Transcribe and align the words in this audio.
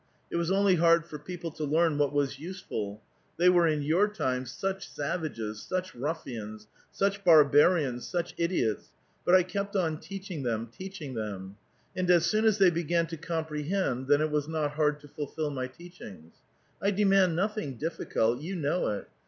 It 0.31 0.35
was 0.35 0.49
only 0.49 0.77
hard 0.77 1.05
for 1.05 1.19
people 1.19 1.51
to 1.51 1.63
learn 1.63 1.99
what 1.99 2.11
was 2.11 2.39
useful; 2.39 3.03
they 3.37 3.49
were 3.49 3.67
in 3.67 3.83
yonr 3.83 4.11
time 4.11 4.47
such 4.47 4.87
savages, 4.89 5.61
such 5.61 5.93
ruffians, 5.93 6.67
such 6.91 7.23
barbarians, 7.23 8.07
such 8.07 8.33
idiots, 8.35 8.89
but 9.23 9.35
I 9.35 9.43
kept 9.43 9.75
on 9.75 9.99
teaching 9.99 10.41
them, 10.41 10.71
teaching 10.75 11.13
them; 11.13 11.55
and 11.95 12.09
as 12.09 12.25
soon 12.25 12.45
as 12.45 12.57
they 12.57 12.71
began 12.71 13.05
to 13.05 13.17
comprehend, 13.17 14.07
then 14.07 14.21
it 14.21 14.31
was 14.31 14.47
not 14.47 14.71
hard 14.71 14.99
to 15.01 15.07
fulfil 15.07 15.51
mv 15.51 15.69
teachinj^s. 15.77 16.31
I 16.81 16.89
demand 16.89 17.35
noth 17.35 17.59
ing 17.59 17.75
difficult; 17.77 18.41
you 18.41 18.55
know 18.55 18.87
it. 18.87 19.07